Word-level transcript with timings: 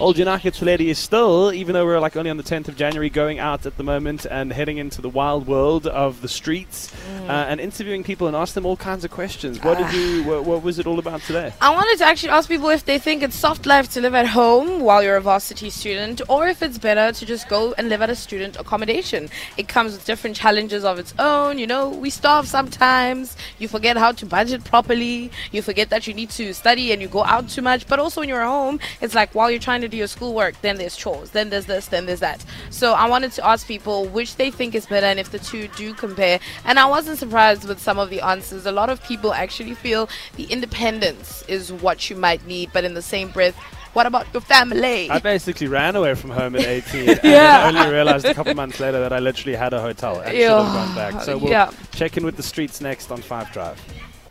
Old 0.00 0.18
United 0.18 0.60
Lady 0.62 0.90
is 0.90 0.98
still, 0.98 1.52
even 1.52 1.74
though 1.74 1.84
we're 1.84 2.00
like 2.00 2.16
only 2.16 2.30
on 2.30 2.36
the 2.36 2.42
10th 2.42 2.68
of 2.68 2.76
January, 2.76 3.10
going 3.10 3.38
out 3.38 3.66
at 3.66 3.76
the 3.76 3.82
moment 3.82 4.24
and 4.24 4.52
heading 4.52 4.78
into 4.78 5.02
the 5.02 5.08
wild 5.08 5.46
world 5.46 5.86
of 5.86 6.22
the 6.22 6.28
streets 6.28 6.92
uh, 7.28 7.32
and 7.32 7.60
interviewing 7.60 8.02
people 8.02 8.26
and 8.26 8.34
ask 8.34 8.54
them 8.54 8.64
all 8.64 8.76
kinds 8.76 9.04
of 9.04 9.10
questions. 9.10 9.62
What 9.62 9.78
did 9.78 9.92
you? 9.92 10.24
What, 10.24 10.44
what 10.44 10.62
was 10.62 10.78
it 10.78 10.86
all 10.86 10.98
about 10.98 11.20
today? 11.22 11.52
I 11.60 11.70
wanted 11.70 11.98
to 11.98 12.04
actually 12.04 12.30
ask 12.30 12.48
people 12.48 12.68
if 12.70 12.84
they 12.84 12.98
think 12.98 13.22
it's 13.22 13.36
soft 13.36 13.66
life 13.66 13.90
to 13.90 14.00
live 14.00 14.14
at 14.14 14.26
home 14.26 14.80
while 14.80 15.02
you're 15.02 15.16
a 15.16 15.20
varsity 15.20 15.70
student, 15.70 16.22
or 16.28 16.48
if 16.48 16.62
it's 16.62 16.78
better 16.78 17.12
to 17.12 17.26
just 17.26 17.48
go 17.48 17.74
and 17.78 17.88
live 17.88 18.02
at 18.02 18.10
a 18.10 18.16
student 18.16 18.56
accommodation. 18.58 19.28
It 19.56 19.68
comes 19.68 19.92
with 19.92 20.04
different 20.04 20.36
challenges 20.36 20.84
of 20.84 20.98
its 20.98 21.14
own. 21.18 21.58
You 21.58 21.66
know, 21.66 21.90
we 21.90 22.10
starve 22.10 22.48
sometimes. 22.48 23.36
You 23.58 23.68
forget 23.68 23.96
how 23.96 24.12
to 24.12 24.26
budget 24.26 24.64
properly. 24.64 25.30
You 25.52 25.62
forget 25.62 25.90
that 25.90 26.06
you 26.06 26.14
need 26.14 26.30
to 26.30 26.54
study 26.54 26.92
and 26.92 27.02
you 27.02 27.08
go 27.08 27.24
out 27.24 27.48
too 27.48 27.62
much. 27.62 27.86
But 27.86 27.98
also 27.98 28.20
when 28.20 28.28
you're 28.28 28.42
at 28.42 28.48
home, 28.48 28.80
it's 29.00 29.14
like 29.14 29.34
while 29.34 29.50
you're 29.50 29.60
trying 29.60 29.81
to 29.82 29.88
do 29.88 29.96
your 29.98 30.06
schoolwork, 30.06 30.60
then 30.62 30.78
there's 30.78 30.96
chores, 30.96 31.30
then 31.30 31.50
there's 31.50 31.66
this, 31.66 31.86
then 31.86 32.06
there's 32.06 32.20
that. 32.20 32.44
So 32.70 32.94
I 32.94 33.06
wanted 33.08 33.32
to 33.32 33.46
ask 33.46 33.66
people 33.66 34.06
which 34.06 34.36
they 34.36 34.50
think 34.50 34.74
is 34.74 34.86
better 34.86 35.06
and 35.06 35.20
if 35.20 35.30
the 35.30 35.38
two 35.38 35.68
do 35.76 35.92
compare. 35.94 36.40
And 36.64 36.78
I 36.78 36.86
wasn't 36.86 37.18
surprised 37.18 37.68
with 37.68 37.78
some 37.80 37.98
of 37.98 38.10
the 38.10 38.20
answers. 38.20 38.64
A 38.66 38.72
lot 38.72 38.88
of 38.90 39.02
people 39.02 39.32
actually 39.34 39.74
feel 39.74 40.08
the 40.36 40.44
independence 40.44 41.42
is 41.48 41.72
what 41.72 42.08
you 42.08 42.16
might 42.16 42.46
need, 42.46 42.70
but 42.72 42.84
in 42.84 42.94
the 42.94 43.02
same 43.02 43.30
breath, 43.30 43.54
what 43.92 44.06
about 44.06 44.26
your 44.32 44.40
family? 44.40 45.10
I 45.10 45.18
basically 45.18 45.66
ran 45.68 45.96
away 45.96 46.14
from 46.14 46.30
home 46.30 46.56
at 46.56 46.62
18 46.64 47.08
and 47.10 47.20
Yeah. 47.22 47.70
then 47.70 47.76
only 47.76 47.92
realized 47.92 48.24
a 48.24 48.32
couple 48.32 48.54
months 48.54 48.80
later 48.80 49.00
that 49.00 49.12
I 49.12 49.18
literally 49.18 49.54
had 49.54 49.74
a 49.74 49.80
hotel 49.82 50.20
and 50.20 50.32
should 50.32 50.48
have 50.48 50.66
gone 50.66 50.94
back. 50.94 51.22
So 51.24 51.36
we'll 51.36 51.50
Yeah. 51.50 51.70
check 51.94 52.16
in 52.16 52.24
with 52.24 52.36
the 52.36 52.42
streets 52.42 52.80
next 52.80 53.10
on 53.10 53.20
5 53.20 53.52
Drive. 53.52 53.78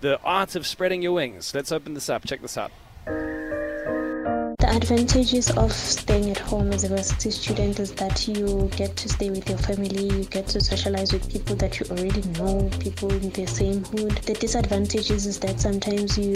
The 0.00 0.18
art 0.24 0.56
of 0.56 0.66
spreading 0.66 1.02
your 1.02 1.12
wings. 1.12 1.52
Let's 1.54 1.70
open 1.70 1.94
this 1.94 2.08
up. 2.08 2.26
Check 2.26 2.42
this 2.42 2.58
out. 2.58 2.72
Advantages 4.74 5.50
of 5.52 5.72
staying 5.72 6.30
at 6.30 6.38
home 6.38 6.72
as 6.72 6.82
a 6.82 6.88
varsity 6.88 7.30
student 7.30 7.78
is 7.78 7.92
that 7.92 8.26
you 8.26 8.68
get 8.76 8.96
to 8.96 9.08
stay 9.08 9.30
with 9.30 9.48
your 9.48 9.56
family, 9.58 10.06
you 10.06 10.24
get 10.24 10.48
to 10.48 10.60
socialize 10.60 11.12
with 11.12 11.30
people 11.30 11.54
that 11.54 11.78
you 11.78 11.86
already 11.90 12.22
know, 12.40 12.68
people 12.80 13.08
in 13.12 13.30
the 13.30 13.46
same 13.46 13.84
hood. 13.84 14.16
The 14.26 14.34
disadvantages 14.34 15.26
is 15.26 15.38
that 15.38 15.60
sometimes 15.60 16.18
you 16.18 16.32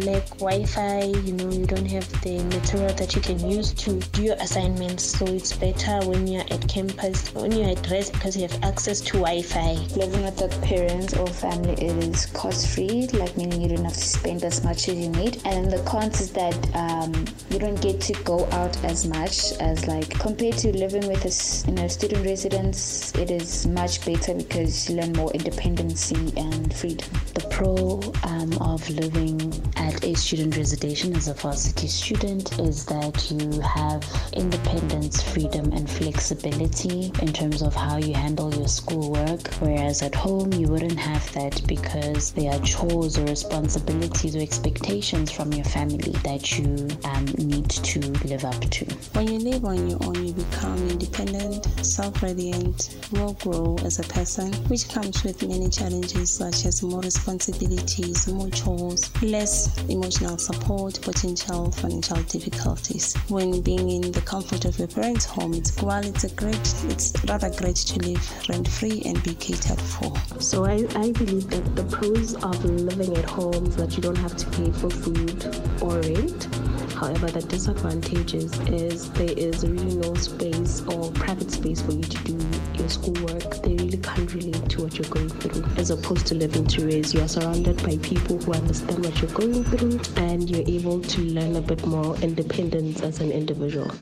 lack 0.00 0.26
Wi 0.38 0.64
Fi, 0.64 1.04
you 1.04 1.34
know, 1.34 1.52
you 1.52 1.66
don't 1.66 1.86
have 1.86 2.08
the 2.22 2.42
material 2.56 2.92
that 2.94 3.14
you 3.14 3.22
can 3.22 3.38
use 3.48 3.72
to 3.74 4.00
do 4.10 4.24
your 4.24 4.36
assignments. 4.40 5.04
So 5.04 5.26
it's 5.26 5.52
better 5.52 6.00
when 6.08 6.26
you're 6.26 6.44
at 6.50 6.66
campus, 6.68 7.32
when 7.32 7.52
you're 7.52 7.70
at 7.70 7.88
res 7.88 8.10
because 8.10 8.36
you 8.36 8.42
have 8.42 8.64
access 8.64 9.00
to 9.02 9.12
Wi 9.18 9.42
Fi. 9.42 9.74
Living 9.94 10.24
with 10.24 10.36
the 10.36 10.48
parents 10.66 11.14
or 11.14 11.28
family 11.28 11.74
is 11.74 12.26
cost 12.26 12.74
free, 12.74 13.06
like 13.12 13.36
meaning 13.36 13.62
you 13.62 13.68
don't 13.68 13.84
have 13.84 13.94
to 13.94 14.00
spend 14.00 14.42
as 14.42 14.64
much 14.64 14.88
as 14.88 14.96
you 14.96 15.10
need. 15.10 15.40
And 15.44 15.70
the 15.70 15.80
cons 15.84 16.20
is 16.20 16.32
that 16.32 16.56
um, 16.74 17.14
you 17.50 17.58
don't 17.60 17.67
get 17.76 18.00
to 18.02 18.12
go 18.24 18.46
out 18.52 18.76
as 18.84 19.06
much 19.06 19.52
as 19.60 19.86
like 19.86 20.10
compared 20.18 20.56
to 20.58 20.76
living 20.76 21.06
with 21.08 21.24
a 21.24 21.28
s- 21.28 21.64
in 21.66 21.78
a 21.78 21.88
student 21.88 22.24
residence. 22.24 23.14
It 23.14 23.30
is 23.30 23.66
much 23.66 24.04
better 24.04 24.34
because 24.34 24.88
you 24.88 24.96
learn 24.96 25.12
more 25.12 25.32
independency 25.32 26.32
and 26.36 26.72
freedom. 26.74 27.08
The 27.34 27.46
pro 27.50 28.00
um, 28.24 28.52
of 28.60 28.88
living 28.90 29.52
at 29.76 30.04
a 30.04 30.14
student 30.14 30.56
residence 30.56 31.16
as 31.16 31.28
a 31.28 31.34
varsity 31.34 31.88
student 31.88 32.58
is 32.58 32.84
that 32.86 33.30
you 33.30 33.60
have 33.60 34.04
independence, 34.32 35.22
freedom, 35.22 35.72
and 35.72 35.88
flexibility 35.88 37.12
in 37.20 37.32
terms 37.32 37.62
of 37.62 37.74
how 37.74 37.96
you 37.96 38.14
handle 38.14 38.54
your 38.54 38.68
schoolwork. 38.68 39.46
Whereas 39.60 40.02
at 40.02 40.14
home, 40.14 40.52
you 40.52 40.68
wouldn't 40.68 40.98
have 40.98 41.30
that 41.34 41.60
because 41.66 42.32
there 42.32 42.52
are 42.52 42.60
chores 42.60 43.18
or 43.18 43.24
responsibilities 43.24 44.36
or 44.36 44.40
expectations 44.40 45.30
from 45.30 45.52
your 45.52 45.64
family 45.64 46.12
that 46.24 46.58
you 46.58 46.88
um, 47.04 47.24
need 47.38 47.57
to 47.64 48.00
live 48.28 48.44
up 48.44 48.60
to. 48.60 48.84
When 49.14 49.28
you 49.28 49.38
live 49.38 49.64
on 49.64 49.88
your 49.88 49.98
own, 50.04 50.26
you 50.26 50.32
become 50.32 50.76
independent, 50.88 51.64
self 51.84 52.22
reliant, 52.22 52.96
will 53.12 53.32
grow 53.34 53.76
as 53.84 53.98
a 53.98 54.02
person, 54.04 54.52
which 54.68 54.88
comes 54.88 55.24
with 55.24 55.46
many 55.46 55.68
challenges 55.68 56.30
such 56.30 56.66
as 56.66 56.82
more 56.82 57.00
responsibilities, 57.00 58.28
more 58.28 58.50
chores, 58.50 59.10
less 59.22 59.76
emotional 59.88 60.38
support, 60.38 61.00
potential 61.02 61.70
financial 61.72 62.22
difficulties. 62.24 63.14
When 63.28 63.60
being 63.62 63.90
in 63.90 64.12
the 64.12 64.22
comfort 64.22 64.64
of 64.64 64.78
your 64.78 64.88
parents' 64.88 65.24
home, 65.24 65.54
it's 65.54 65.76
while 65.82 66.04
it's 66.04 66.24
a 66.24 66.30
great, 66.34 66.74
it's 66.84 67.12
rather 67.26 67.50
great 67.50 67.76
to 67.76 67.98
live 68.00 68.48
rent 68.48 68.68
free 68.68 69.02
and 69.04 69.22
be 69.22 69.34
catered 69.34 69.80
for. 69.80 70.12
So 70.40 70.64
I, 70.64 70.86
I 70.94 71.12
believe 71.12 71.48
that 71.50 71.76
the 71.76 71.84
pros 71.84 72.34
of 72.34 72.64
living 72.64 73.16
at 73.16 73.24
home 73.24 73.66
is 73.66 73.76
that 73.76 73.96
you 73.96 74.02
don't 74.02 74.18
have 74.18 74.36
to 74.36 74.46
pay 74.50 74.70
for 74.72 74.90
food 74.90 75.44
or 75.80 76.00
rent. 76.00 76.48
However, 76.98 77.28
the 77.28 77.42
disadvantages 77.42 78.58
is 78.68 79.08
there 79.12 79.30
is 79.30 79.64
really 79.64 79.94
no 79.98 80.14
space 80.14 80.82
or 80.88 81.12
private 81.12 81.48
space 81.48 81.80
for 81.80 81.92
you 81.92 82.02
to 82.02 82.24
do 82.24 82.36
your 82.74 82.88
schoolwork. 82.88 83.62
They 83.62 83.76
really 83.76 83.98
can't 83.98 84.34
relate 84.34 84.68
to 84.70 84.82
what 84.82 84.98
you're 84.98 85.08
going 85.08 85.28
through. 85.28 85.64
As 85.76 85.90
opposed 85.90 86.26
to 86.26 86.34
living 86.34 86.66
to 86.66 86.84
raise, 86.86 87.14
you 87.14 87.20
are 87.20 87.28
surrounded 87.28 87.80
by 87.84 87.98
people 87.98 88.38
who 88.38 88.52
understand 88.52 89.04
what 89.04 89.22
you're 89.22 89.30
going 89.30 89.62
through 89.62 90.00
and 90.16 90.50
you're 90.50 90.66
able 90.66 91.00
to 91.00 91.20
learn 91.20 91.54
a 91.54 91.60
bit 91.60 91.86
more 91.86 92.16
independence 92.16 93.00
as 93.00 93.20
an 93.20 93.30
individual. 93.30 93.92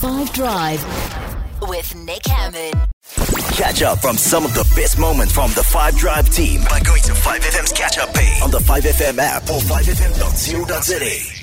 5 0.00 0.32
Drive 0.34 0.84
with 1.62 1.94
Nick 2.04 2.24
Hamman. 2.24 2.86
Catch 3.56 3.80
up 3.80 4.00
from 4.00 4.18
some 4.18 4.44
of 4.44 4.52
the 4.52 4.70
best 4.76 4.98
moments 4.98 5.32
from 5.32 5.50
the 5.52 5.62
5 5.62 5.96
Drive 5.96 6.28
team 6.28 6.60
by 6.68 6.80
going 6.80 7.00
to 7.04 7.12
5FM's 7.12 7.72
catch 7.72 7.96
up 7.96 8.12
page 8.12 8.42
on 8.42 8.50
the 8.50 8.58
5FM 8.58 9.16
app 9.18 9.42
or 9.44 9.58
5FM.co.za. 9.60 11.41